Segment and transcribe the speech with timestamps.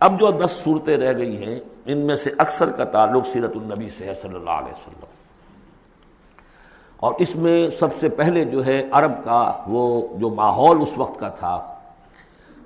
[0.00, 3.88] اب جو دس صورتیں رہ گئی ہیں، ان میں سے اکثر کا تعلق سیرت النبی
[3.90, 5.04] سے ہے صلی اللہ علیہ وسلم۔
[6.96, 9.86] اور اس میں سب سے پہلے جو ہے عرب کا وہ
[10.18, 11.58] جو ماحول اس وقت کا تھا،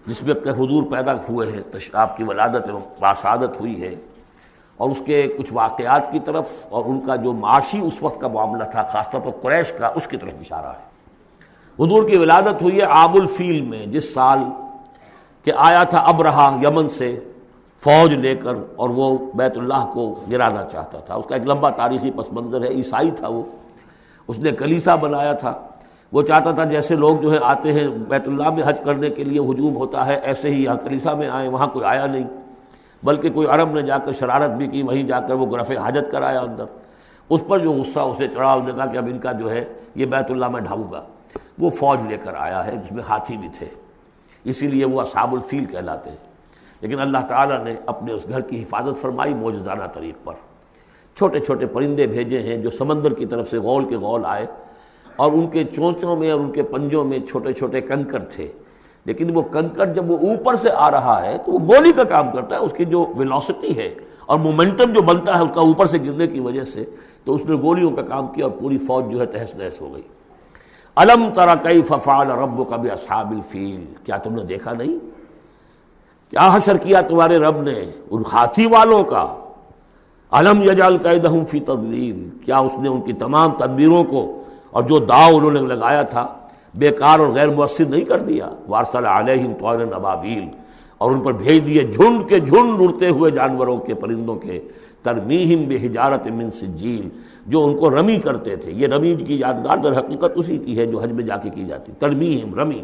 [0.06, 1.62] جس میں اپنے حضور پیدا ہوئے ہیں
[1.94, 3.94] آپ کی ولادت باسعادت ہوئی ہے،
[4.80, 8.28] اور اس کے کچھ واقعات کی طرف، اور ان کا جو معاشی اس وقت کا
[8.28, 10.90] معاملہ تھا، خاص طور پر قریش کا، اس کی طرف اشارہ ہے۔
[11.78, 14.38] حضور کی ولادت ہوئی ہے آب الفیل میں، جس سال
[15.44, 17.20] کہ آیا تھا اب رہا یمن سے
[17.80, 21.70] فوج لے کر اور وہ بیت اللہ کو گرانا چاہتا تھا۔ اس کا ایک لمبا
[21.70, 23.42] تاریخی پس منظر ہے، عیسائی تھا وہ۔
[24.28, 25.54] اس نے کلیسا بنایا تھا۔
[26.12, 29.24] وہ چاہتا تھا جیسے لوگ جو ہے آتے ہیں بیت اللہ میں حج کرنے کے
[29.24, 32.24] لیے ہجوم ہوتا ہے، ایسے ہی یہاں کلیسا میں آئے، وہاں کوئی آیا نہیں۔
[33.02, 36.12] بلکہ کوئی عرب نے جا کر شرارت بھی کی، وہیں جا کر وہ گرف حاجت
[36.12, 36.64] کرایا اندر۔
[37.28, 39.64] اس پر جو غصہ اسے چڑھا، اس نے کہا کہ اب ان کا جو ہے
[39.94, 41.02] یہ بیت اللہ میں ڈھاؤں گا۔
[41.58, 43.66] وہ فوج لے کر آیا ہے، جس میں ہاتھی بھی تھے۔
[44.44, 46.16] اسی لیے وہ اصحاب الفیل کہلاتے ہیں۔
[46.80, 50.34] لیکن اللہ تعالیٰ نے اپنے اس گھر کی حفاظت فرمائی موجزانہ طریق پر۔
[51.16, 54.46] چھوٹے چھوٹے پرندے بھیجے ہیں جو سمندر کی طرف سے غول کے غول آئے۔
[55.16, 58.52] اور ان کے چونچوں میں اور ان کے پنجوں میں چھوٹے چھوٹے کنکر تھے۔
[59.04, 62.30] لیکن وہ کنکر جب وہ اوپر سے آ رہا ہے تو وہ گولی کا کام
[62.30, 63.94] کرتا ہے۔ اس کی جو ویلوسٹی ہے
[64.26, 66.84] اور مومنٹم جو بنتا ہے اس کا اوپر سے گرنے کی وجہ سے
[67.24, 69.94] تو اس نے گولیوں کا کام کیا اور پوری فوج جو ہے تہس نہس ہو
[69.94, 70.02] گئی۔
[70.96, 74.98] الم ترا کئی ففال رب کا بھی اصحاب الفیل؟ کیا تم نے دیکھا نہیں؟
[76.32, 77.74] کیا حشر کیا تمہارے رب نے
[78.10, 79.26] ان ہاتھی والوں کا؟
[80.32, 84.98] علم یجال قیدہم فی تدلیل کیا اس نے ان کی تمام تدبیروں کو اور جو
[84.98, 86.26] داؤ انہوں نے لگایا تھا،
[86.74, 90.48] بیکار اور غیر مؤثر نہیں کر دیا؟ وارسل علیہم طور ابابیل
[91.02, 94.60] اور ان پر بھیج دیے جھنڈ کے جھنڈ اڑتے ہوئے جانوروں کے پرندوں کے۔
[95.02, 97.08] ترمیہم بے حجارت من سجیل،
[97.46, 100.86] جو ان کو رمی کرتے تھے۔ یہ رمی کی یادگار در حقیقت اسی کی ہے
[100.86, 102.82] جو حج میں جا کے کی جاتی۔ ترمیم رمی۔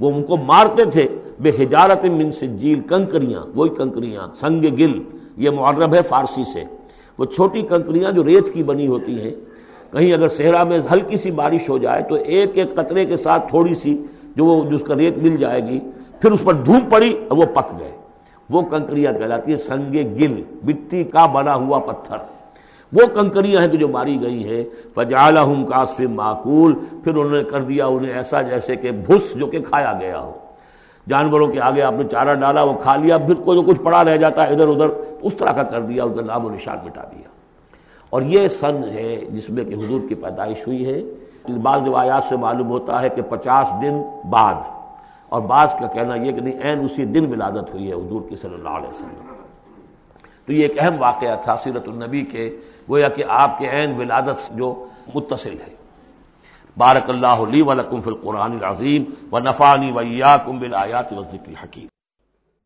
[0.00, 1.08] وہ ان کو مارتے تھے۔
[1.40, 5.02] بے حجارت من سجیل، کنکریاں۔ وہی کنکریاں، سنگ گل۔
[5.36, 6.64] یہ معرب ہے فارسی سے۔
[7.18, 9.34] وہ چھوٹی کنکریاں جو ریت کی بنی ہوتی ہیں۔
[9.92, 13.48] کہیں اگر صحرا میں ہلکی سی بارش ہو جائے تو ایک ایک قطرے کے ساتھ
[13.48, 14.02] تھوڑی سی
[14.36, 15.80] جو وہ جس کا ریت مل جائے گی
[16.24, 17.90] پھر اس پر دھوپ پڑی اور وہ پک گئے۔
[18.50, 22.16] وہ کنکریاں کہلاتی ہیں، سنگ گل، مٹی کا بنا ہوا پتھر۔
[22.92, 24.64] وہ کنکریاں ہیں کہ جو ماری گئی ہیں۔
[24.94, 26.74] فجال ہوں کاسف معقول۔
[27.04, 30.32] پھر انہوں نے کر دیا انہیں ایسا جیسے کہ بھس جو کہ کھایا گیا ہو۔
[31.08, 34.04] جانوروں کے آگے آپ نے چارہ ڈالا، وہ کھا لیا، پھر کو جو کچھ پڑا
[34.04, 34.88] رہ جاتا ہے ادھر ادھر،
[35.22, 37.28] اس طرح کا کر دیا اس کا نام و نشان مٹا دیا۔
[38.10, 41.02] اور یہ سن ہے جس میں کہ حضور کی پیدائش ہوئی ہے۔
[41.62, 44.54] بعض روایات سے معلوم ہوتا ہے کہ پچاس دن بعد
[45.34, 48.36] اور بعض کا کہنا یہ کہ نہیں، عین اسی دن ولادت ہوئی ہے حضور کی
[48.36, 49.32] صلی اللہ علیہ وسلم۔
[50.46, 52.44] تو یہ ایک اہم واقعہ تھا سیرت النبی کے،
[52.90, 54.68] گویا کہ آپ کے عین ولادت جو
[55.14, 55.72] متصل ہے۔
[56.76, 59.02] بارک اللہ علی ولکم فی القرآن العظیم
[59.32, 61.86] و نفانی ویا کم بل آیات و ذکر حکیم